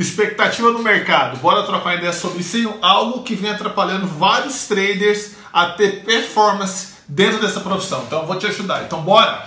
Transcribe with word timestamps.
Expectativa 0.00 0.70
no 0.70 0.78
mercado. 0.78 1.36
Bora 1.40 1.62
trocar 1.62 1.96
ideia 1.96 2.10
sobre 2.10 2.40
isso. 2.40 2.74
Algo 2.80 3.22
que 3.22 3.34
vem 3.34 3.50
atrapalhando 3.50 4.06
vários 4.06 4.66
traders 4.66 5.32
a 5.52 5.66
ter 5.66 6.02
performance 6.06 6.94
dentro 7.06 7.38
dessa 7.38 7.60
profissão. 7.60 8.04
Então 8.06 8.20
eu 8.20 8.26
vou 8.26 8.38
te 8.38 8.46
ajudar. 8.46 8.82
Então 8.82 9.02
bora! 9.02 9.46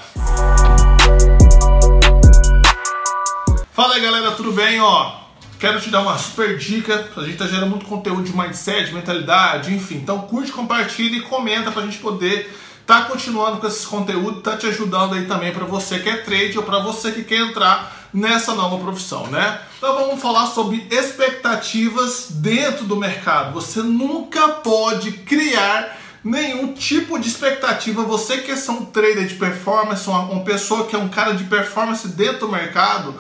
Fala 3.72 3.96
aí 3.96 4.02
galera, 4.02 4.30
tudo 4.34 4.52
bem? 4.52 4.80
Ó, 4.80 5.16
quero 5.60 5.82
te 5.82 5.90
dar 5.90 6.02
uma 6.02 6.20
super 6.20 6.56
dica. 6.56 7.10
A 7.18 7.24
gente 7.24 7.38
tá 7.38 7.48
gerando 7.48 7.72
muito 7.72 7.88
conteúdo 7.88 8.22
de 8.22 8.38
mindset, 8.38 8.94
mentalidade, 8.94 9.74
enfim. 9.74 9.96
Então 9.96 10.22
curte, 10.22 10.52
compartilha 10.52 11.18
e 11.18 11.22
comenta 11.22 11.72
pra 11.72 11.82
gente 11.82 11.98
poder 11.98 12.56
tá 12.86 13.04
continuando 13.04 13.60
com 13.60 13.68
esses 13.68 13.86
conteúdos, 13.86 14.44
tá 14.44 14.58
te 14.58 14.68
ajudando 14.68 15.16
aí 15.16 15.26
também 15.26 15.54
para 15.54 15.64
você 15.64 16.00
que 16.00 16.10
é 16.10 16.18
trade 16.18 16.58
ou 16.58 16.64
para 16.64 16.80
você 16.80 17.12
que 17.12 17.24
quer 17.24 17.38
entrar 17.38 18.03
nessa 18.14 18.54
nova 18.54 18.78
profissão, 18.78 19.28
né? 19.28 19.60
Então 19.78 19.96
vamos 19.96 20.22
falar 20.22 20.48
sobre 20.48 20.88
expectativas 20.92 22.28
dentro 22.30 22.86
do 22.86 22.96
mercado. 22.96 23.54
Você 23.54 23.82
nunca 23.82 24.50
pode 24.50 25.12
criar 25.12 25.98
nenhum 26.24 26.74
tipo 26.74 27.20
de 27.20 27.28
expectativa. 27.28 28.04
Você 28.04 28.38
que 28.38 28.52
é 28.52 28.72
um 28.72 28.86
trader 28.86 29.28
de 29.28 29.36
performance, 29.36 30.08
uma, 30.08 30.20
uma 30.20 30.44
pessoa 30.44 30.86
que 30.86 30.96
é 30.96 31.00
um 31.00 31.10
cara 31.10 31.34
de 31.34 31.44
performance 31.46 32.08
dentro 32.08 32.48
do 32.48 32.50
mercado, 32.50 33.16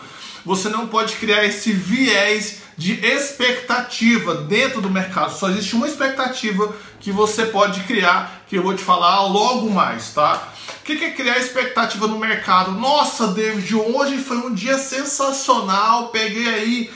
você 0.45 0.69
não 0.69 0.87
pode 0.87 1.15
criar 1.15 1.45
esse 1.45 1.71
viés 1.71 2.61
de 2.77 2.93
expectativa 3.05 4.35
dentro 4.35 4.81
do 4.81 4.89
mercado. 4.89 5.31
Só 5.37 5.49
existe 5.49 5.75
uma 5.75 5.87
expectativa 5.87 6.75
que 6.99 7.11
você 7.11 7.45
pode 7.45 7.81
criar, 7.81 8.43
que 8.47 8.57
eu 8.57 8.63
vou 8.63 8.75
te 8.75 8.83
falar 8.83 9.25
logo 9.27 9.69
mais, 9.69 10.13
tá? 10.13 10.49
O 10.81 10.83
que 10.83 10.93
é 11.03 11.11
criar 11.11 11.37
expectativa 11.37 12.07
no 12.07 12.17
mercado? 12.17 12.71
Nossa, 12.71 13.27
David, 13.27 13.75
hoje 13.75 14.17
foi 14.17 14.37
um 14.37 14.53
dia 14.53 14.77
sensacional. 14.77 16.09
Peguei 16.09 16.47
aí 16.47 16.91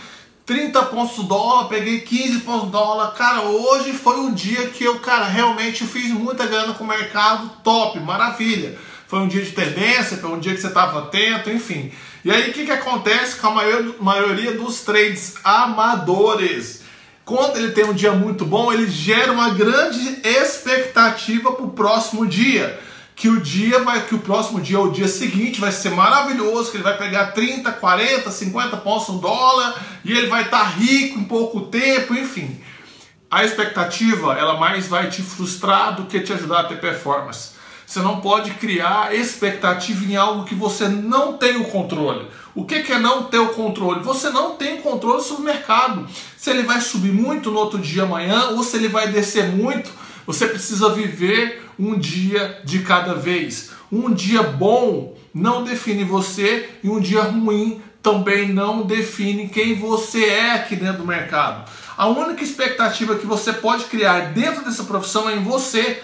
30 0.45 0.82
pontos 0.84 1.18
do 1.18 1.23
dólar, 1.23 1.68
peguei 1.68 2.00
15 2.00 2.40
pontos 2.40 2.66
do 2.66 2.72
dólar. 2.72 3.12
Cara, 3.14 3.42
hoje 3.42 3.94
foi 3.94 4.18
um 4.18 4.34
dia 4.34 4.68
que 4.70 4.84
eu, 4.84 5.00
cara, 5.00 5.25
realmente 5.25 5.86
fiz 5.86 6.09
muita 6.12 6.45
grana 6.45 6.73
com 6.73 6.84
o 6.84 6.88
mercado. 6.88 7.50
Top, 7.64 8.00
maravilha. 8.00 8.78
Foi 9.08 9.20
um 9.20 9.28
dia 9.28 9.42
de 9.42 9.52
tendência, 9.52 10.18
foi 10.18 10.30
um 10.31 10.40
dia 10.40 10.53
que 10.53 10.59
você 10.59 10.68
estava 10.68 11.00
atento, 11.00 11.50
enfim. 11.50 11.92
E 12.28 12.30
aí 12.31 12.50
o 12.50 12.53
que, 12.53 12.66
que 12.66 12.72
acontece 12.73 13.38
com 13.38 13.47
a 13.47 13.81
maioria 14.02 14.52
dos 14.52 14.81
trades 14.81 15.36
amadores? 15.45 16.81
Quando 17.23 17.56
ele 17.56 17.72
tem 17.72 17.86
um 17.86 17.94
dia 17.94 18.11
muito 18.11 18.44
bom, 18.44 18.69
ele 18.69 18.92
gera 18.92 19.31
uma 19.31 19.52
grande 19.52 20.19
expectativa 20.28 21.53
para 21.53 21.64
o 21.64 21.69
próximo 21.69 22.28
dia. 22.28 22.78
Que 23.16 23.30
o 23.30 23.39
dia 23.39 23.80
vai, 23.80 24.06
que 24.06 24.14
o 24.14 24.19
próximo 24.19 24.59
dia 24.59 24.78
ou 24.78 24.88
o 24.88 24.92
dia 24.92 25.08
seguinte 25.08 25.61
vai 25.61 25.72
ser 25.72 25.92
maravilhoso, 25.92 26.69
que 26.69 26.75
ele 26.75 26.84
vai 26.84 26.97
pegar 26.97 27.28
30, 27.28 27.72
40, 27.72 28.30
50 28.30 28.75
pontos 28.75 29.08
no 29.08 29.22
dólar 29.22 29.81
e 30.03 30.12
ele 30.12 30.28
vai 30.28 30.44
estar 30.44 30.59
tá 30.59 30.66
rico 30.66 31.17
em 31.17 31.23
pouco 31.23 31.62
tempo, 31.67 32.14
enfim. 32.14 32.62
A 33.31 33.45
expectativa, 33.45 34.34
ela 34.34 34.59
mais 34.59 34.86
vai 34.86 35.09
te 35.09 35.22
frustrar 35.22 35.95
do 35.95 36.03
que 36.08 36.19
te 36.19 36.34
ajudar 36.34 36.59
a 36.59 36.64
ter 36.66 36.81
performance. 36.81 37.52
Você 37.88 38.02
não 38.02 38.20
pode 38.20 38.52
criar 38.56 39.16
expectativa 39.16 40.04
em 40.04 40.18
algo 40.18 40.44
que 40.44 40.54
você 40.54 40.90
não 40.90 41.38
tem 41.38 41.56
o 41.56 41.70
controle. 41.70 42.28
O 42.54 42.66
que 42.66 42.92
é 42.92 43.00
não 43.00 43.24
ter 43.24 43.40
o 43.40 43.54
controle? 43.54 44.04
Você 44.04 44.30
não 44.30 44.58
tem 44.58 44.82
controle 44.82 45.24
sobre 45.24 45.44
o 45.44 45.46
mercado. 45.46 46.06
Se 46.36 46.50
ele 46.50 46.64
vai 46.64 46.82
subir 46.82 47.14
muito 47.14 47.50
no 47.50 47.58
outro 47.58 47.80
dia 47.80 48.04
amanhã 48.04 48.50
ou 48.50 48.62
se 48.62 48.76
ele 48.76 48.90
vai 48.90 49.08
descer 49.08 49.48
muito, 49.48 49.90
você 50.26 50.48
precisa 50.48 50.90
viver 50.90 51.66
um 51.80 51.98
dia 51.98 52.60
de 52.66 52.80
cada 52.80 53.14
vez. 53.14 53.70
Um 53.90 54.14
dia 54.14 54.44
bom 54.44 55.16
não 55.34 55.64
define 55.64 56.04
você 56.04 56.70
e 56.84 56.90
um 56.90 57.00
dia 57.00 57.22
ruim 57.22 57.82
também 58.04 58.50
não 58.50 58.82
define 58.82 59.48
quem 59.48 59.76
você 59.76 60.26
é 60.26 60.52
aqui 60.52 60.76
dentro 60.76 61.04
do 61.04 61.08
mercado. 61.08 61.72
A 61.96 62.06
única 62.08 62.44
expectativa 62.44 63.16
que 63.16 63.26
você 63.26 63.54
pode 63.54 63.86
criar 63.86 64.34
dentro 64.34 64.66
dessa 64.66 64.84
profissão 64.84 65.30
é 65.30 65.38
em 65.38 65.44
você. 65.44 66.04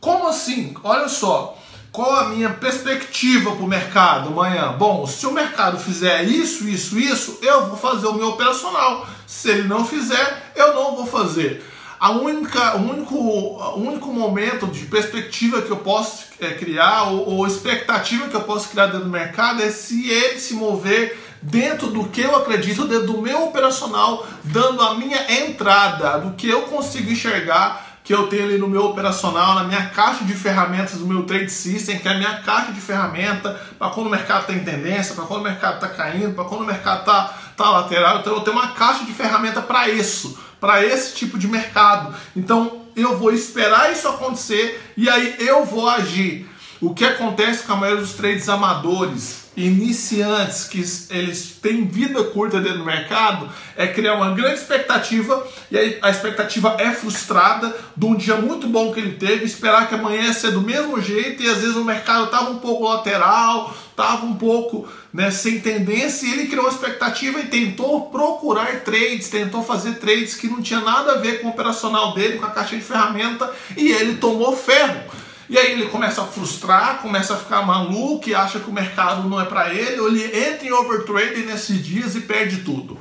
Como 0.00 0.28
assim? 0.28 0.74
Olha 0.82 1.08
só. 1.08 1.56
Qual 1.90 2.14
a 2.14 2.28
minha 2.28 2.50
perspectiva 2.50 3.52
para 3.52 3.64
o 3.64 3.68
mercado 3.68 4.28
amanhã? 4.28 4.74
Bom, 4.78 5.06
se 5.06 5.26
o 5.26 5.32
mercado 5.32 5.78
fizer 5.78 6.22
isso, 6.24 6.68
isso, 6.68 6.98
isso, 6.98 7.38
eu 7.42 7.66
vou 7.66 7.76
fazer 7.76 8.06
o 8.06 8.14
meu 8.14 8.28
operacional. 8.28 9.06
Se 9.26 9.50
ele 9.50 9.66
não 9.66 9.84
fizer, 9.84 10.52
eu 10.54 10.74
não 10.74 10.94
vou 10.94 11.06
fazer. 11.06 11.64
A 11.98 12.12
única, 12.12 12.76
o, 12.76 12.90
único, 12.90 13.16
o 13.16 13.78
único 13.78 14.12
momento 14.12 14.66
de 14.68 14.84
perspectiva 14.84 15.62
que 15.62 15.70
eu 15.70 15.78
posso 15.78 16.26
é, 16.40 16.52
criar, 16.52 17.04
ou, 17.04 17.30
ou 17.30 17.46
expectativa 17.46 18.28
que 18.28 18.36
eu 18.36 18.42
posso 18.42 18.68
criar 18.68 18.86
dentro 18.86 19.04
do 19.04 19.10
mercado, 19.10 19.62
é 19.62 19.70
se 19.70 20.08
ele 20.08 20.38
se 20.38 20.54
mover 20.54 21.18
dentro 21.42 21.88
do 21.88 22.04
que 22.04 22.20
eu 22.20 22.36
acredito, 22.36 22.86
dentro 22.86 23.08
do 23.08 23.22
meu 23.22 23.44
operacional, 23.44 24.26
dando 24.44 24.82
a 24.82 24.94
minha 24.94 25.40
entrada, 25.40 26.18
do 26.18 26.34
que 26.36 26.48
eu 26.48 26.62
consigo 26.62 27.10
enxergar 27.10 27.87
que 28.08 28.14
eu 28.14 28.26
tenho 28.26 28.44
ali 28.44 28.56
no 28.56 28.66
meu 28.66 28.86
operacional, 28.86 29.54
na 29.54 29.64
minha 29.64 29.90
caixa 29.90 30.24
de 30.24 30.32
ferramentas 30.32 30.94
do 30.94 31.06
meu 31.06 31.24
Trade 31.24 31.50
System, 31.50 31.98
que 31.98 32.08
é 32.08 32.12
a 32.12 32.16
minha 32.16 32.40
caixa 32.40 32.72
de 32.72 32.80
ferramenta 32.80 33.60
para 33.78 33.90
quando 33.90 34.06
o 34.06 34.10
mercado 34.10 34.40
está 34.40 34.54
em 34.54 34.60
tendência, 34.60 35.14
para 35.14 35.26
quando 35.26 35.42
o 35.42 35.44
mercado 35.44 35.74
está 35.74 35.90
caindo, 35.90 36.34
para 36.34 36.44
quando 36.46 36.62
o 36.62 36.64
mercado 36.64 37.00
está 37.00 37.34
tá 37.54 37.68
lateral. 37.68 38.20
Então 38.20 38.32
eu 38.32 38.40
tenho 38.40 38.56
uma 38.56 38.68
caixa 38.68 39.04
de 39.04 39.12
ferramenta 39.12 39.60
para 39.60 39.90
isso, 39.90 40.38
para 40.58 40.82
esse 40.82 41.16
tipo 41.16 41.38
de 41.38 41.46
mercado. 41.46 42.14
Então 42.34 42.86
eu 42.96 43.18
vou 43.18 43.30
esperar 43.30 43.92
isso 43.92 44.08
acontecer 44.08 44.90
e 44.96 45.06
aí 45.06 45.36
eu 45.40 45.66
vou 45.66 45.86
agir. 45.86 46.48
O 46.80 46.94
que 46.94 47.04
acontece 47.04 47.64
com 47.64 47.72
a 47.72 47.76
maioria 47.76 48.00
dos 48.00 48.12
trades 48.12 48.48
amadores, 48.48 49.48
iniciantes 49.56 50.62
que 50.62 50.78
eles 51.10 51.58
têm 51.60 51.84
vida 51.88 52.22
curta 52.22 52.60
dentro 52.60 52.78
do 52.78 52.84
mercado 52.84 53.48
é 53.76 53.88
criar 53.88 54.14
uma 54.14 54.30
grande 54.30 54.60
expectativa 54.60 55.44
e 55.72 55.76
aí 55.76 55.98
a 56.00 56.08
expectativa 56.08 56.76
é 56.78 56.92
frustrada 56.92 57.74
de 57.96 58.06
um 58.06 58.14
dia 58.14 58.36
muito 58.36 58.68
bom 58.68 58.92
que 58.92 59.00
ele 59.00 59.16
teve, 59.16 59.44
esperar 59.44 59.88
que 59.88 59.96
amanhã 59.96 60.32
ser 60.32 60.52
do 60.52 60.60
mesmo 60.60 61.02
jeito 61.02 61.42
e 61.42 61.50
às 61.50 61.58
vezes 61.58 61.74
o 61.74 61.84
mercado 61.84 62.26
estava 62.26 62.50
um 62.50 62.58
pouco 62.58 62.84
lateral, 62.84 63.76
estava 63.90 64.24
um 64.24 64.36
pouco 64.36 64.86
né, 65.12 65.32
sem 65.32 65.58
tendência 65.58 66.26
e 66.26 66.32
ele 66.32 66.46
criou 66.46 66.66
uma 66.66 66.72
expectativa 66.72 67.40
e 67.40 67.46
tentou 67.46 68.02
procurar 68.02 68.82
trades, 68.82 69.28
tentou 69.28 69.64
fazer 69.64 69.94
trades 69.94 70.36
que 70.36 70.46
não 70.46 70.62
tinha 70.62 70.80
nada 70.80 71.14
a 71.14 71.18
ver 71.18 71.40
com 71.40 71.48
o 71.48 71.50
operacional 71.50 72.14
dele, 72.14 72.38
com 72.38 72.46
a 72.46 72.50
caixa 72.50 72.76
de 72.76 72.82
ferramenta 72.82 73.52
e 73.76 73.90
ele 73.90 74.18
tomou 74.18 74.56
ferro. 74.56 75.27
E 75.48 75.56
aí 75.56 75.72
ele 75.72 75.86
começa 75.86 76.20
a 76.20 76.26
frustrar, 76.26 77.00
começa 77.00 77.32
a 77.32 77.36
ficar 77.38 77.62
maluco 77.62 78.28
e 78.28 78.34
acha 78.34 78.60
que 78.60 78.68
o 78.68 78.72
mercado 78.72 79.26
não 79.26 79.40
é 79.40 79.46
para 79.46 79.72
ele, 79.72 79.98
ou 79.98 80.08
ele 80.08 80.24
entra 80.24 80.66
em 80.66 80.72
overtrading 80.72 81.46
nesses 81.46 81.82
dias 81.82 82.14
e 82.14 82.20
perde 82.20 82.58
tudo. 82.58 82.98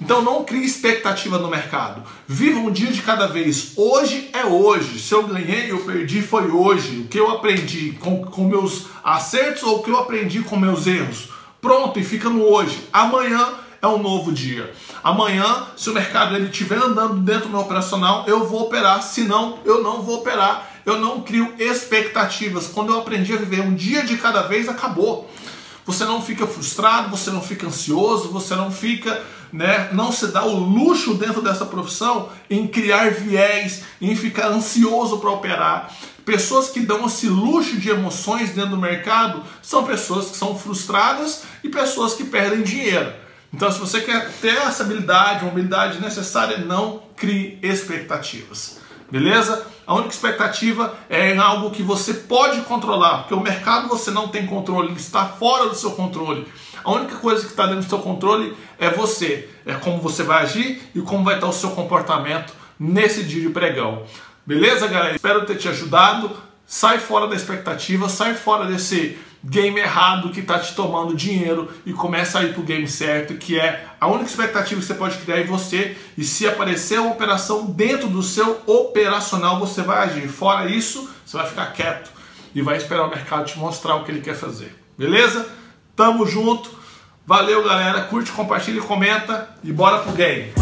Então 0.00 0.22
não 0.22 0.44
crie 0.44 0.64
expectativa 0.64 1.38
no 1.38 1.50
mercado. 1.50 2.02
Viva 2.26 2.58
um 2.58 2.70
dia 2.70 2.90
de 2.90 3.02
cada 3.02 3.26
vez. 3.26 3.72
Hoje 3.76 4.30
é 4.32 4.46
hoje. 4.46 4.98
Se 4.98 5.12
eu 5.12 5.24
ganhei, 5.24 5.70
eu 5.70 5.80
perdi, 5.80 6.22
foi 6.22 6.50
hoje. 6.50 7.00
O 7.00 7.08
que 7.08 7.20
eu 7.20 7.30
aprendi 7.30 7.92
com, 8.00 8.22
com 8.22 8.44
meus 8.44 8.86
acertos 9.04 9.62
ou 9.62 9.76
o 9.80 9.82
que 9.82 9.90
eu 9.90 9.98
aprendi 9.98 10.40
com 10.40 10.56
meus 10.56 10.86
erros. 10.86 11.28
Pronto, 11.60 12.00
e 12.00 12.02
fica 12.02 12.30
no 12.30 12.42
hoje. 12.44 12.82
Amanhã 12.90 13.46
é 13.82 13.86
um 13.86 13.98
novo 13.98 14.32
dia. 14.32 14.72
Amanhã, 15.04 15.66
se 15.76 15.90
o 15.90 15.94
mercado 15.94 16.34
ele 16.34 16.46
estiver 16.46 16.78
andando 16.78 17.16
dentro 17.16 17.44
do 17.44 17.50
meu 17.50 17.60
operacional, 17.60 18.24
eu 18.26 18.48
vou 18.48 18.62
operar. 18.62 19.02
Se 19.02 19.24
não, 19.24 19.58
eu 19.66 19.82
não 19.82 20.00
vou 20.00 20.20
operar 20.20 20.69
eu 20.84 20.98
não 20.98 21.22
crio 21.22 21.54
expectativas. 21.58 22.66
Quando 22.66 22.92
eu 22.92 22.98
aprendi 22.98 23.32
a 23.32 23.36
viver 23.36 23.60
um 23.60 23.74
dia 23.74 24.02
de 24.02 24.16
cada 24.16 24.42
vez, 24.42 24.68
acabou. 24.68 25.30
Você 25.86 26.04
não 26.04 26.22
fica 26.22 26.46
frustrado, 26.46 27.10
você 27.10 27.30
não 27.30 27.42
fica 27.42 27.66
ansioso, 27.66 28.28
você 28.28 28.54
não 28.54 28.70
fica, 28.70 29.22
né, 29.52 29.88
não 29.92 30.12
se 30.12 30.28
dá 30.28 30.44
o 30.44 30.56
luxo 30.56 31.14
dentro 31.14 31.42
dessa 31.42 31.66
profissão 31.66 32.28
em 32.48 32.66
criar 32.66 33.10
viés, 33.10 33.82
em 34.00 34.14
ficar 34.14 34.48
ansioso 34.48 35.18
para 35.18 35.30
operar. 35.30 35.92
Pessoas 36.24 36.68
que 36.68 36.80
dão 36.80 37.06
esse 37.06 37.26
luxo 37.26 37.76
de 37.76 37.88
emoções 37.88 38.50
dentro 38.50 38.70
do 38.70 38.76
mercado 38.76 39.42
são 39.62 39.84
pessoas 39.84 40.30
que 40.30 40.36
são 40.36 40.56
frustradas 40.56 41.42
e 41.64 41.68
pessoas 41.68 42.14
que 42.14 42.24
perdem 42.24 42.62
dinheiro. 42.62 43.12
Então, 43.52 43.70
se 43.72 43.80
você 43.80 44.00
quer 44.00 44.30
ter 44.40 44.54
essa 44.58 44.84
habilidade, 44.84 45.42
uma 45.42 45.50
habilidade 45.50 46.00
necessária, 46.00 46.58
não 46.58 47.02
crie 47.16 47.58
expectativas. 47.62 48.78
Beleza? 49.10 49.66
A 49.86 49.94
única 49.94 50.10
expectativa 50.10 50.94
é 51.08 51.34
em 51.34 51.38
algo 51.38 51.70
que 51.70 51.82
você 51.82 52.14
pode 52.14 52.60
controlar, 52.62 53.18
porque 53.18 53.34
o 53.34 53.40
mercado 53.40 53.88
você 53.88 54.10
não 54.10 54.28
tem 54.28 54.46
controle, 54.46 54.88
ele 54.88 55.00
está 55.00 55.26
fora 55.26 55.68
do 55.68 55.74
seu 55.74 55.90
controle. 55.92 56.46
A 56.84 56.92
única 56.92 57.16
coisa 57.16 57.42
que 57.42 57.50
está 57.50 57.66
dentro 57.66 57.82
do 57.82 57.88
seu 57.88 57.98
controle 57.98 58.56
é 58.78 58.88
você, 58.88 59.48
é 59.66 59.74
como 59.74 60.00
você 60.00 60.22
vai 60.22 60.44
agir 60.44 60.80
e 60.94 61.00
como 61.00 61.24
vai 61.24 61.34
estar 61.34 61.48
o 61.48 61.52
seu 61.52 61.70
comportamento 61.70 62.52
nesse 62.78 63.24
dia 63.24 63.42
de 63.42 63.50
pregão. 63.50 64.04
Beleza, 64.46 64.86
galera? 64.86 65.16
Espero 65.16 65.44
ter 65.44 65.56
te 65.56 65.68
ajudado. 65.68 66.30
Sai 66.66 66.98
fora 66.98 67.26
da 67.26 67.34
expectativa, 67.34 68.08
sai 68.08 68.34
fora 68.34 68.64
desse 68.64 69.18
game 69.42 69.78
errado 69.80 70.30
que 70.30 70.40
está 70.40 70.58
te 70.58 70.74
tomando 70.74 71.14
dinheiro 71.14 71.70
e 71.86 71.92
começa 71.92 72.38
a 72.38 72.44
ir 72.44 72.52
para 72.52 72.60
o 72.60 72.64
game 72.64 72.86
certo, 72.86 73.34
que 73.34 73.58
é 73.58 73.86
a 74.00 74.06
única 74.06 74.28
expectativa 74.28 74.80
que 74.80 74.86
você 74.86 74.94
pode 74.94 75.18
criar 75.18 75.40
em 75.40 75.46
você. 75.46 75.96
E 76.16 76.24
se 76.24 76.46
aparecer 76.46 77.00
uma 77.00 77.12
operação 77.12 77.66
dentro 77.66 78.08
do 78.08 78.22
seu 78.22 78.60
operacional, 78.66 79.58
você 79.58 79.82
vai 79.82 80.04
agir. 80.04 80.28
Fora 80.28 80.68
isso, 80.70 81.10
você 81.24 81.36
vai 81.36 81.46
ficar 81.46 81.66
quieto 81.72 82.10
e 82.54 82.62
vai 82.62 82.76
esperar 82.76 83.04
o 83.04 83.10
mercado 83.10 83.46
te 83.46 83.58
mostrar 83.58 83.96
o 83.96 84.04
que 84.04 84.10
ele 84.10 84.20
quer 84.20 84.34
fazer. 84.34 84.76
Beleza? 84.98 85.48
Tamo 85.96 86.26
junto. 86.26 86.70
Valeu, 87.26 87.62
galera. 87.64 88.02
Curte, 88.02 88.32
compartilha 88.32 88.82
comenta. 88.82 89.48
E 89.62 89.72
bora 89.72 89.98
pro 89.98 90.12
game. 90.12 90.52